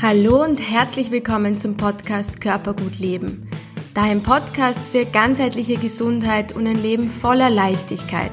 Hallo 0.00 0.44
und 0.44 0.58
herzlich 0.58 1.10
willkommen 1.10 1.58
zum 1.58 1.76
Podcast 1.76 2.40
Körpergut 2.40 3.00
Leben. 3.00 3.50
Dein 3.94 4.22
Podcast 4.22 4.90
für 4.90 5.04
ganzheitliche 5.04 5.76
Gesundheit 5.76 6.54
und 6.54 6.68
ein 6.68 6.80
Leben 6.80 7.08
voller 7.08 7.50
Leichtigkeit. 7.50 8.30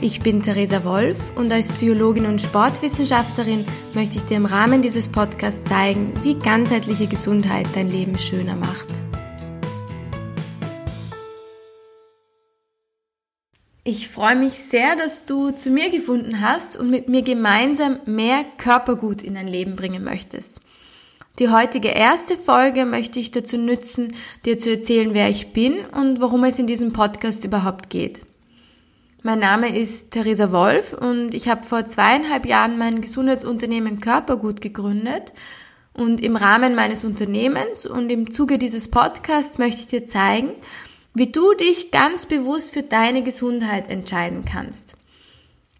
Ich 0.00 0.20
bin 0.20 0.42
Theresa 0.42 0.84
Wolf 0.84 1.36
und 1.36 1.52
als 1.52 1.70
Psychologin 1.70 2.24
und 2.24 2.40
Sportwissenschaftlerin 2.40 3.66
möchte 3.92 4.16
ich 4.16 4.24
dir 4.24 4.38
im 4.38 4.46
Rahmen 4.46 4.80
dieses 4.80 5.06
Podcasts 5.08 5.68
zeigen, 5.68 6.14
wie 6.22 6.32
ganzheitliche 6.32 7.08
Gesundheit 7.08 7.66
dein 7.74 7.90
Leben 7.90 8.18
schöner 8.18 8.56
macht. 8.56 8.88
Ich 13.84 14.08
freue 14.08 14.36
mich 14.36 14.54
sehr, 14.54 14.96
dass 14.96 15.26
du 15.26 15.50
zu 15.50 15.68
mir 15.68 15.90
gefunden 15.90 16.40
hast 16.40 16.74
und 16.74 16.88
mit 16.88 17.10
mir 17.10 17.20
gemeinsam 17.20 18.00
mehr 18.06 18.46
Körpergut 18.56 19.20
in 19.20 19.34
dein 19.34 19.46
Leben 19.46 19.76
bringen 19.76 20.02
möchtest. 20.02 20.62
Die 21.38 21.50
heutige 21.50 21.88
erste 21.88 22.38
Folge 22.38 22.86
möchte 22.86 23.20
ich 23.20 23.30
dazu 23.30 23.58
nützen, 23.58 24.14
dir 24.46 24.58
zu 24.58 24.70
erzählen, 24.70 25.12
wer 25.12 25.28
ich 25.28 25.52
bin 25.52 25.84
und 25.92 26.22
worum 26.22 26.44
es 26.44 26.58
in 26.58 26.66
diesem 26.66 26.94
Podcast 26.94 27.44
überhaupt 27.44 27.90
geht. 27.90 28.22
Mein 29.22 29.40
Name 29.40 29.76
ist 29.76 30.12
Theresa 30.12 30.50
Wolf 30.50 30.94
und 30.94 31.34
ich 31.34 31.48
habe 31.48 31.66
vor 31.66 31.84
zweieinhalb 31.84 32.46
Jahren 32.46 32.78
mein 32.78 33.02
Gesundheitsunternehmen 33.02 34.00
Körpergut 34.00 34.62
gegründet. 34.62 35.34
Und 35.92 36.22
im 36.22 36.36
Rahmen 36.36 36.74
meines 36.74 37.04
Unternehmens 37.04 37.84
und 37.84 38.10
im 38.10 38.32
Zuge 38.32 38.56
dieses 38.56 38.88
Podcasts 38.88 39.58
möchte 39.58 39.80
ich 39.80 39.86
dir 39.88 40.06
zeigen, 40.06 40.52
wie 41.12 41.32
du 41.32 41.52
dich 41.54 41.90
ganz 41.90 42.24
bewusst 42.24 42.72
für 42.72 42.82
deine 42.82 43.22
Gesundheit 43.22 43.90
entscheiden 43.90 44.44
kannst. 44.44 44.94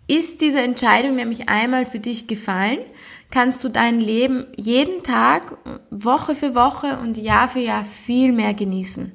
Ist 0.09 0.41
diese 0.41 0.61
Entscheidung 0.61 1.17
nämlich 1.17 1.49
einmal 1.49 1.85
für 1.85 1.99
dich 1.99 2.29
gefallen, 2.29 2.79
kannst 3.31 3.65
du 3.65 3.69
dein 3.69 3.99
Leben 3.99 4.47
jeden 4.57 5.03
Tag, 5.03 5.59
Woche 5.91 6.35
für 6.35 6.55
Woche 6.55 6.99
und 7.03 7.17
Jahr 7.17 7.49
für 7.49 7.59
Jahr 7.59 7.85
viel 7.85 8.33
mehr 8.33 8.55
genießen. 8.55 9.13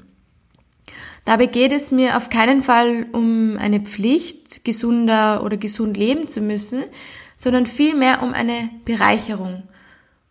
Dabei 1.24 1.46
geht 1.46 1.72
es 1.72 1.92
mir 1.92 2.18
auf 2.18 2.30
keinen 2.30 2.62
Fall 2.62 3.06
um 3.14 3.58
eine 3.58 3.80
Pflicht, 3.80 4.66
gesunder 4.66 5.44
oder 5.44 5.56
gesund 5.56 5.96
leben 5.96 6.28
zu 6.28 6.42
müssen, 6.42 6.84
sondern 7.38 7.68
vielmehr 7.68 8.22
um 8.22 8.34
eine 8.34 8.70
Bereicherung, 8.86 9.64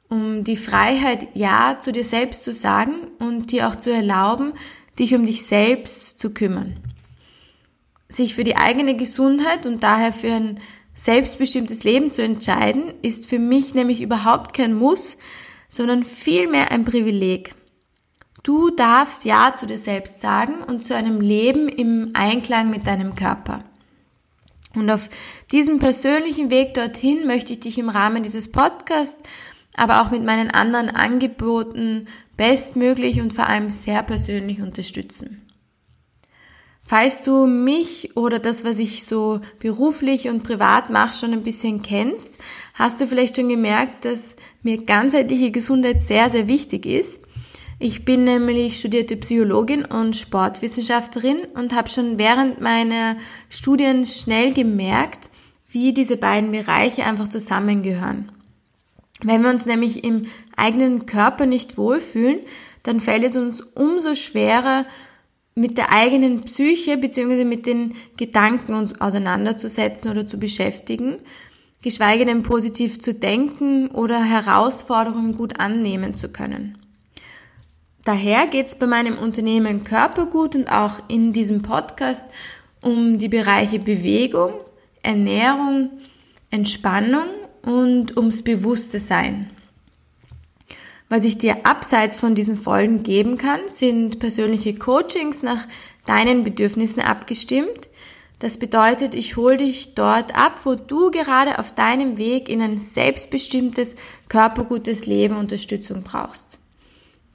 um 0.09 0.45
die 0.45 0.57
Freiheit, 0.57 1.29
Ja 1.35 1.79
zu 1.81 1.93
dir 1.93 2.05
selbst 2.05 2.43
zu 2.43 2.53
sagen 2.53 3.07
und 3.19 3.53
dir 3.53 3.69
auch 3.69 3.77
zu 3.77 3.91
erlauben, 3.91 4.53
dich 4.99 5.15
um 5.15 5.25
dich 5.25 5.47
selbst 5.47 6.19
zu 6.19 6.31
kümmern. 6.31 6.75
Sich 8.11 8.35
für 8.35 8.45
die 8.45 8.57
eigene 8.57 8.97
Gesundheit 8.97 9.65
und 9.65 9.83
daher 9.83 10.13
für 10.13 10.33
ein 10.33 10.61
selbstbestimmtes 10.93 11.85
Leben 11.85 12.13
zu 12.13 12.23
entscheiden, 12.23 12.93
ist 13.01 13.27
für 13.27 13.39
mich 13.39 13.75
nämlich 13.75 14.03
überhaupt 14.03 14.53
kein 14.53 14.75
Muss, 14.75 15.17
sondern 15.69 16.05
vielmehr 16.05 16.71
ein 16.73 16.85
Privileg. 16.85 17.55
Du 18.43 18.71
darfst 18.71 19.25
Ja 19.25 19.55
zu 19.57 19.67
dir 19.67 19.79
selbst 19.79 20.21
sagen 20.21 20.63
und 20.67 20.85
zu 20.85 20.95
einem 20.95 21.21
Leben 21.21 21.69
im 21.69 22.11
Einklang 22.15 22.69
mit 22.69 22.87
deinem 22.87 23.15
Körper. 23.15 23.65
Und 24.75 24.91
auf 24.91 25.09
diesem 25.53 25.79
persönlichen 25.79 26.51
Weg 26.51 26.75
dorthin 26.75 27.27
möchte 27.27 27.53
ich 27.53 27.61
dich 27.61 27.79
im 27.79 27.89
Rahmen 27.89 28.23
dieses 28.23 28.51
Podcasts, 28.51 29.23
aber 29.77 30.03
auch 30.03 30.11
mit 30.11 30.25
meinen 30.25 30.51
anderen 30.51 30.89
Angeboten 30.91 32.09
bestmöglich 32.37 33.21
und 33.21 33.33
vor 33.33 33.47
allem 33.47 33.71
sehr 33.71 34.03
persönlich 34.03 34.61
unterstützen. 34.61 35.50
Falls 36.91 37.23
du 37.23 37.47
mich 37.47 38.17
oder 38.17 38.41
das, 38.41 38.65
was 38.65 38.81
ich 38.81 39.05
so 39.05 39.41
beruflich 39.61 40.29
und 40.29 40.43
privat 40.43 40.91
mache, 40.91 41.17
schon 41.17 41.33
ein 41.33 41.45
bisschen 41.45 41.83
kennst, 41.83 42.39
hast 42.75 43.01
du 43.01 43.07
vielleicht 43.07 43.37
schon 43.37 43.49
gemerkt, 43.49 44.05
dass 44.05 44.35
mir 44.65 44.85
ganzheitliche 44.85 45.53
Gesundheit 45.53 46.03
sehr, 46.03 46.31
sehr 46.31 46.49
wichtig 46.49 46.87
ist. 46.87 47.21
Ich 47.79 48.05
bin 48.05 48.25
nämlich 48.25 48.81
studierte 48.81 49.17
Psychologin 49.19 49.85
und 49.85 50.17
Sportwissenschaftlerin 50.17 51.43
und 51.55 51.77
habe 51.77 51.89
schon 51.89 52.19
während 52.19 52.61
meiner 52.61 53.15
Studien 53.49 54.05
schnell 54.05 54.53
gemerkt, 54.53 55.31
wie 55.69 55.93
diese 55.93 56.17
beiden 56.17 56.51
Bereiche 56.51 57.05
einfach 57.05 57.29
zusammengehören. 57.29 58.33
Wenn 59.23 59.45
wir 59.45 59.51
uns 59.51 59.65
nämlich 59.65 60.03
im 60.03 60.27
eigenen 60.57 61.07
Körper 61.07 61.47
nicht 61.47 61.79
wohlfühlen, 61.79 62.41
dann 62.83 63.01
fällt 63.01 63.23
es 63.23 63.37
uns 63.37 63.61
umso 63.61 64.17
schwerer, 64.17 64.87
mit 65.61 65.77
der 65.77 65.93
eigenen 65.93 66.41
Psyche 66.45 66.97
bzw. 66.97 67.45
mit 67.45 67.67
den 67.67 67.95
Gedanken 68.17 68.73
uns 68.73 68.99
auseinanderzusetzen 68.99 70.11
oder 70.11 70.27
zu 70.27 70.39
beschäftigen, 70.39 71.19
geschweige 71.83 72.25
denn 72.25 72.43
positiv 72.43 72.99
zu 72.99 73.13
denken 73.13 73.89
oder 73.89 74.25
Herausforderungen 74.25 75.37
gut 75.37 75.61
annehmen 75.61 76.17
zu 76.17 76.31
können. 76.31 76.79
Daher 78.05 78.47
geht 78.47 78.69
es 78.69 78.75
bei 78.75 78.87
meinem 78.87 79.19
Unternehmen 79.19 79.85
Körpergut 79.85 80.55
und 80.55 80.73
auch 80.73 81.03
in 81.09 81.35
diesem 81.35 81.61
Podcast 81.61 82.31
um 82.81 83.19
die 83.19 83.29
Bereiche 83.29 83.79
Bewegung, 83.79 84.55
Ernährung, 85.03 85.91
Entspannung 86.51 87.29
und 87.67 88.17
ums 88.17 88.43
bewusste 88.43 88.99
Sein. 88.99 89.51
Was 91.11 91.25
ich 91.25 91.39
dir 91.39 91.67
abseits 91.67 92.17
von 92.19 92.37
diesen 92.37 92.57
Folgen 92.57 93.03
geben 93.03 93.37
kann, 93.37 93.63
sind 93.67 94.21
persönliche 94.21 94.77
Coachings 94.77 95.43
nach 95.43 95.67
deinen 96.07 96.45
Bedürfnissen 96.45 97.03
abgestimmt. 97.03 97.89
Das 98.39 98.59
bedeutet, 98.59 99.17
ich 99.17 99.37
hole 99.37 99.57
dich 99.57 99.95
dort 99.97 100.37
ab, 100.39 100.61
wo 100.63 100.77
du 100.77 101.11
gerade 101.11 101.59
auf 101.59 101.75
deinem 101.75 102.17
Weg 102.17 102.49
in 102.49 102.63
ein 102.63 102.79
selbstbestimmtes, 102.79 103.97
körpergutes 104.29 105.07
Leben 105.07 105.37
Unterstützung 105.37 106.05
brauchst. 106.05 106.61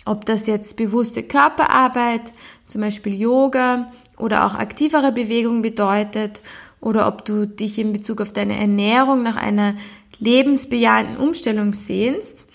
Ob 0.06 0.24
das 0.24 0.48
jetzt 0.48 0.78
bewusste 0.78 1.22
Körperarbeit, 1.22 2.32
zum 2.68 2.80
Beispiel 2.80 3.14
Yoga 3.14 3.92
oder 4.18 4.46
auch 4.46 4.56
aktivere 4.56 5.12
Bewegung 5.12 5.62
bedeutet 5.62 6.40
oder 6.80 7.10
ob 7.10 7.26
du 7.26 7.46
dich 7.46 7.78
in 7.78 7.92
Bezug 7.92 8.22
auf 8.22 8.32
deine 8.32 8.58
Ernährung 8.58 9.22
nach 9.22 9.36
einer 9.36 9.76
lebensbejahenden 10.18 11.18
Umstellung 11.18 11.74
sehnst, 11.74 12.46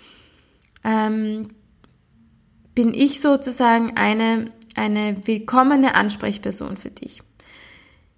ähm, 0.84 1.48
bin 2.74 2.94
ich 2.94 3.20
sozusagen 3.20 3.96
eine, 3.96 4.46
eine 4.74 5.16
willkommene 5.24 5.94
Ansprechperson 5.94 6.76
für 6.76 6.90
dich. 6.90 7.22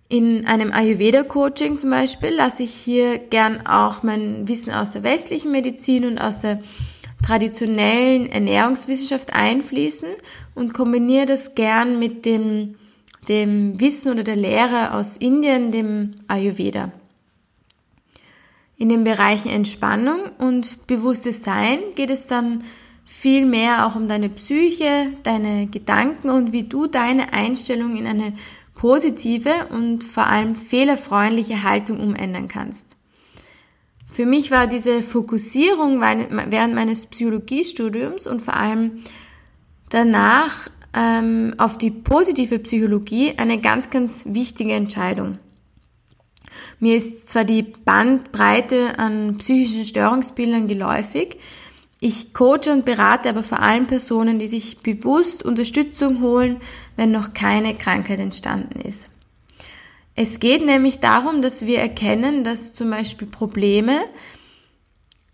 In 0.08 0.46
einem 0.46 0.72
Ayurveda-Coaching 0.72 1.78
zum 1.78 1.90
Beispiel 1.90 2.30
lasse 2.30 2.64
ich 2.64 2.74
hier 2.74 3.18
gern 3.18 3.66
auch 3.66 4.02
mein 4.02 4.46
Wissen 4.46 4.72
aus 4.72 4.90
der 4.90 5.02
westlichen 5.02 5.50
Medizin 5.50 6.04
und 6.04 6.18
aus 6.18 6.40
der 6.40 6.60
traditionellen 7.24 8.30
Ernährungswissenschaft 8.30 9.32
einfließen 9.32 10.10
und 10.54 10.74
kombiniere 10.74 11.26
das 11.26 11.54
gern 11.54 11.98
mit 11.98 12.26
dem, 12.26 12.74
dem 13.28 13.80
Wissen 13.80 14.12
oder 14.12 14.22
der 14.22 14.36
Lehre 14.36 14.92
aus 14.92 15.16
Indien, 15.16 15.72
dem 15.72 16.16
Ayurveda. 16.28 16.92
In 18.82 18.88
den 18.88 19.04
Bereichen 19.04 19.48
Entspannung 19.48 20.18
und 20.38 20.88
bewusstes 20.88 21.44
Sein 21.44 21.78
geht 21.94 22.10
es 22.10 22.26
dann 22.26 22.64
viel 23.04 23.46
mehr 23.46 23.86
auch 23.86 23.94
um 23.94 24.08
deine 24.08 24.28
Psyche, 24.28 25.12
deine 25.22 25.68
Gedanken 25.68 26.30
und 26.30 26.52
wie 26.52 26.64
du 26.64 26.88
deine 26.88 27.32
Einstellung 27.32 27.96
in 27.96 28.08
eine 28.08 28.32
positive 28.74 29.68
und 29.70 30.02
vor 30.02 30.26
allem 30.26 30.56
fehlerfreundliche 30.56 31.62
Haltung 31.62 32.00
umändern 32.00 32.48
kannst. 32.48 32.96
Für 34.10 34.26
mich 34.26 34.50
war 34.50 34.66
diese 34.66 35.04
Fokussierung 35.04 36.00
während 36.00 36.74
meines 36.74 37.06
Psychologiestudiums 37.06 38.26
und 38.26 38.42
vor 38.42 38.56
allem 38.56 38.98
danach 39.90 40.68
ähm, 40.92 41.54
auf 41.56 41.78
die 41.78 41.92
positive 41.92 42.58
Psychologie 42.58 43.34
eine 43.36 43.60
ganz, 43.60 43.90
ganz 43.90 44.24
wichtige 44.26 44.72
Entscheidung. 44.72 45.38
Mir 46.82 46.96
ist 46.96 47.28
zwar 47.28 47.44
die 47.44 47.62
Bandbreite 47.62 48.98
an 48.98 49.38
psychischen 49.38 49.84
Störungsbildern 49.84 50.66
geläufig, 50.66 51.36
ich 52.00 52.34
coache 52.34 52.72
und 52.72 52.84
berate 52.84 53.28
aber 53.28 53.44
vor 53.44 53.60
allem 53.60 53.86
Personen, 53.86 54.40
die 54.40 54.48
sich 54.48 54.78
bewusst 54.78 55.44
Unterstützung 55.44 56.20
holen, 56.20 56.56
wenn 56.96 57.12
noch 57.12 57.34
keine 57.34 57.76
Krankheit 57.76 58.18
entstanden 58.18 58.80
ist. 58.80 59.08
Es 60.16 60.40
geht 60.40 60.66
nämlich 60.66 60.98
darum, 60.98 61.40
dass 61.40 61.66
wir 61.66 61.78
erkennen, 61.78 62.42
dass 62.42 62.74
zum 62.74 62.90
Beispiel 62.90 63.28
Probleme 63.28 64.00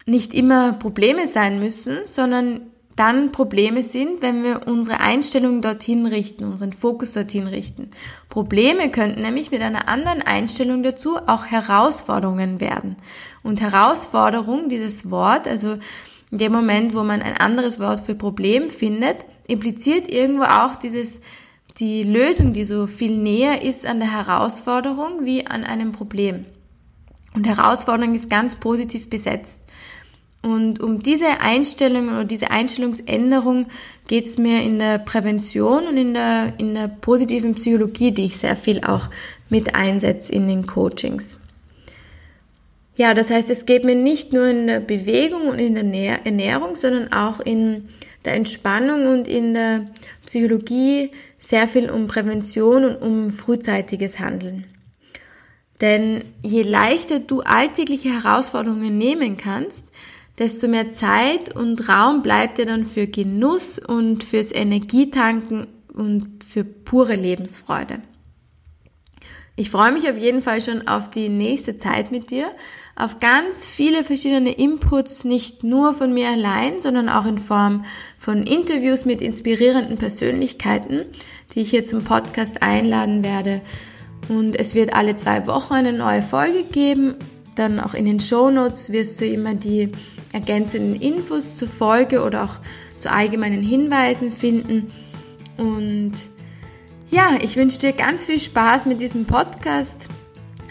nicht 0.05 0.35
immer 0.35 0.75
Probleme 0.75 1.27
sein 1.27 1.61
müssen, 1.61 2.01
sondern 2.05 2.61
dann 2.99 3.33
Probleme 3.33 3.85
sind, 3.85 4.23
wenn 4.23 4.43
wir 4.43 4.67
unsere 4.67 5.01
Einstellung 5.01 5.63
dorthin 5.63 6.07
richten, 6.07 6.45
unseren 6.45 6.73
Fokus 6.73 7.13
dorthin 7.13 7.47
richten. 7.47 7.91
Probleme 8.29 8.91
könnten 8.91 9.23
nämlich 9.23 9.51
mit 9.51 9.63
einer 9.63 9.89
anderen 9.89 10.23
Einstellung 10.23 10.83
dazu 10.83 11.17
auch 11.17 11.47
Herausforderungen 11.47 12.61
werden. 12.61 12.97
Und 13.43 13.61
Herausforderung, 13.61 14.69
dieses 14.69 15.11
Wort, 15.11 15.47
also 15.47 15.79
in 16.31 16.39
dem 16.39 16.53
Moment, 16.53 16.95
wo 16.95 17.05
man 17.05 17.23
ein 17.23 17.37
anderes 17.37 17.79
Wort 17.79 18.01
für 18.01 18.15
Problem 18.15 18.69
findet, 18.69 19.25
impliziert 19.47 20.11
irgendwo 20.11 20.45
auch 20.45 20.77
dieses, 20.77 21.21
die 21.79 22.03
Lösung, 22.03 22.53
die 22.53 22.65
so 22.65 22.87
viel 22.87 23.17
näher 23.17 23.63
ist 23.63 23.87
an 23.87 24.01
der 24.01 24.13
Herausforderung 24.13 25.25
wie 25.25 25.47
an 25.47 25.65
einem 25.65 25.93
Problem. 25.93 26.47
Und 27.35 27.47
Herausforderung 27.47 28.15
ist 28.15 28.29
ganz 28.29 28.57
positiv 28.57 29.09
besetzt. 29.09 29.69
Und 30.43 30.81
um 30.81 31.03
diese 31.03 31.41
Einstellung 31.41 32.09
oder 32.09 32.25
diese 32.25 32.51
Einstellungsänderung 32.51 33.67
geht 34.07 34.27
es 34.27 34.39
mir 34.39 34.63
in 34.63 34.79
der 34.79 34.99
Prävention 34.99 35.87
und 35.89 35.97
in 35.97 36.15
der, 36.15 36.55
in 36.59 36.75
der 36.75 36.89
positiven 36.89 37.55
Psychologie, 37.55 38.13
die 38.13 38.27
ich 38.27 38.37
sehr 38.37 38.57
viel 38.57 38.83
auch 38.85 39.09
mit 39.49 39.75
einsetze 39.75 40.33
in 40.33 40.47
den 40.47 40.67
Coachings. 40.67 41.39
Ja, 42.97 43.15
das 43.15 43.31
heißt, 43.31 43.51
es 43.51 43.67
geht 43.67 43.85
mir 43.85 43.95
nicht 43.95 44.33
nur 44.33 44.47
in 44.47 44.67
der 44.67 44.81
Bewegung 44.81 45.49
und 45.49 45.59
in 45.59 45.75
der 45.75 46.27
Ernährung, 46.27 46.75
sondern 46.77 47.13
auch 47.13 47.41
in 47.41 47.89
der 48.25 48.35
Entspannung 48.35 49.07
und 49.07 49.29
in 49.29 49.55
der 49.55 49.87
Psychologie 50.27 51.11
sehr 51.39 51.69
viel 51.69 51.91
um 51.91 52.09
Prävention 52.09 52.85
und 52.85 52.97
um 52.97 53.31
frühzeitiges 53.31 54.19
Handeln. 54.19 54.65
Denn 55.81 56.23
je 56.43 56.63
leichter 56.63 57.21
du 57.21 57.41
alltägliche 57.41 58.11
Herausforderungen 58.13 58.99
nehmen 58.99 59.37
kannst, 59.37 59.87
desto 60.39 60.69
mehr 60.69 60.93
Zeit 60.93 61.55
und 61.57 61.89
Raum 61.89 62.23
bleibt 62.23 62.59
dir 62.59 62.67
dann 62.67 62.87
für 62.87 63.07
Genuss 63.07 63.79
und 63.79 64.25
fürs 64.25 64.53
Energietanken 64.53 65.67
und 65.93 66.45
für 66.45 66.65
pure 66.65 67.15
Lebensfreude. 67.15 68.01
Ich 69.57 69.71
freue 69.71 69.91
mich 69.91 70.09
auf 70.09 70.17
jeden 70.17 70.43
Fall 70.43 70.61
schon 70.61 70.87
auf 70.87 71.11
die 71.11 71.29
nächste 71.29 71.77
Zeit 71.77 72.13
mit 72.13 72.31
dir, 72.31 72.47
auf 72.95 73.19
ganz 73.19 73.67
viele 73.67 74.05
verschiedene 74.05 74.53
Inputs, 74.53 75.25
nicht 75.25 75.65
nur 75.65 75.95
von 75.95 76.15
mir 76.15 76.29
allein, 76.29 76.79
sondern 76.79 77.09
auch 77.09 77.27
in 77.27 77.39
Form 77.39 77.85
von 78.19 78.45
Interviews 78.45 79.05
mit 79.05 79.21
inspirierenden 79.21 79.99
Persönlichkeiten, 79.99 81.07
die 81.53 81.63
ich 81.63 81.71
hier 81.71 81.85
zum 81.85 82.05
Podcast 82.05 82.63
einladen 82.63 83.25
werde. 83.25 83.61
Und 84.29 84.57
es 84.57 84.77
wird 84.77 84.95
alle 84.95 85.17
zwei 85.17 85.49
Wochen 85.49 85.75
eine 85.75 85.93
neue 85.93 86.23
Folge 86.23 86.63
geben. 86.63 87.17
Dann 87.59 87.81
auch 87.81 87.95
in 87.95 88.05
den 88.05 88.21
Show 88.21 88.51
Notes 88.51 88.93
wirst 88.93 89.21
du 89.21 89.27
immer 89.27 89.55
die 89.55 89.91
ergänzenden 90.33 91.01
Infos 91.01 91.57
zur 91.57 91.67
Folge 91.67 92.23
oder 92.23 92.45
auch 92.45 92.61
zu 93.01 93.11
allgemeinen 93.11 93.63
Hinweisen 93.63 94.31
finden. 94.31 94.93
Und 95.57 96.13
ja, 97.11 97.31
ich 97.43 97.57
wünsche 97.57 97.81
dir 97.81 97.93
ganz 97.93 98.25
viel 98.25 98.39
Spaß 98.39 98.87
mit 98.87 99.01
diesem 99.01 99.25
Podcast. 99.25 100.07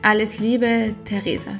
Alles 0.02 0.40
Liebe, 0.40 0.96
Theresa. 1.04 1.60